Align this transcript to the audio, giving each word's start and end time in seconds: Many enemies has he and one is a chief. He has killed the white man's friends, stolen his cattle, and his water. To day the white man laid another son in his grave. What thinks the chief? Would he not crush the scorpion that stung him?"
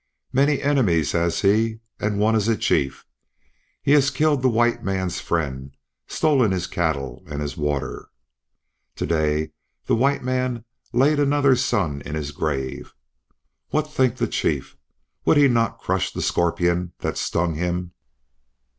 Many 0.33 0.63
enemies 0.63 1.11
has 1.11 1.41
he 1.41 1.81
and 1.99 2.17
one 2.17 2.33
is 2.35 2.47
a 2.47 2.57
chief. 2.57 3.05
He 3.83 3.91
has 3.91 4.09
killed 4.09 4.41
the 4.41 4.49
white 4.49 4.83
man's 4.83 5.19
friends, 5.19 5.75
stolen 6.07 6.49
his 6.49 6.65
cattle, 6.65 7.21
and 7.27 7.39
his 7.39 7.55
water. 7.55 8.09
To 8.95 9.05
day 9.05 9.51
the 9.85 9.93
white 9.95 10.23
man 10.23 10.65
laid 10.91 11.19
another 11.19 11.55
son 11.55 12.01
in 12.01 12.15
his 12.15 12.31
grave. 12.31 12.95
What 13.69 13.93
thinks 13.93 14.19
the 14.19 14.25
chief? 14.27 14.75
Would 15.25 15.37
he 15.37 15.47
not 15.47 15.77
crush 15.77 16.11
the 16.11 16.23
scorpion 16.23 16.93
that 17.01 17.15
stung 17.15 17.53
him?" 17.53 17.91